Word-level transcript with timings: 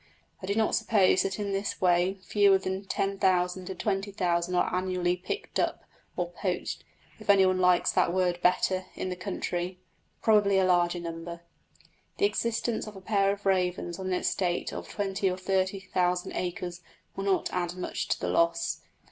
I 0.41 0.47
do 0.47 0.55
not 0.55 0.73
suppose 0.73 1.21
that 1.21 1.37
in 1.37 1.51
this 1.51 1.79
way 1.79 2.17
fewer 2.23 2.57
than 2.57 2.85
ten 2.85 3.19
thousand 3.19 3.65
to 3.65 3.75
twenty 3.75 4.09
thousand 4.11 4.55
rabbits 4.55 4.73
are 4.73 4.75
annually 4.75 5.15
"picked 5.15 5.59
up," 5.59 5.83
or 6.17 6.31
"poached" 6.31 6.83
if 7.19 7.29
any 7.29 7.45
one 7.45 7.59
likes 7.59 7.91
that 7.91 8.11
word 8.11 8.41
better 8.41 8.85
in 8.95 9.09
the 9.09 9.15
county. 9.15 9.79
Probably 10.23 10.57
a 10.57 10.65
larger 10.65 10.99
number. 10.99 11.41
The 12.17 12.25
existence 12.25 12.87
of 12.87 12.95
a 12.95 12.99
pair 13.01 13.31
of 13.31 13.45
ravens 13.45 13.99
on 13.99 14.07
an 14.07 14.13
estate 14.13 14.73
of 14.73 14.89
twenty 14.89 15.29
or 15.29 15.37
thirty 15.37 15.79
thousand 15.93 16.31
acres 16.33 16.81
would 17.15 17.27
not 17.27 17.53
add 17.53 17.75
much 17.75 18.07
to 18.07 18.19
the 18.19 18.29
loss. 18.29 18.81